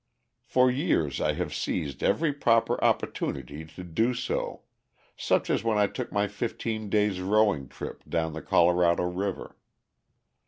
For 0.47 0.71
years 0.71 1.21
I 1.21 1.33
have 1.33 1.53
seized 1.53 2.01
every 2.01 2.33
proper 2.33 2.83
opportunity 2.83 3.65
to 3.65 3.83
do 3.83 4.15
so, 4.15 4.63
such 5.15 5.47
as 5.51 5.63
when 5.63 5.77
I 5.77 5.85
took 5.85 6.11
my 6.11 6.27
fifteen 6.27 6.89
days' 6.89 7.21
rowing 7.21 7.67
trip 7.69 8.05
down 8.09 8.33
the 8.33 8.41
Colorado 8.41 9.03
River. 9.03 9.57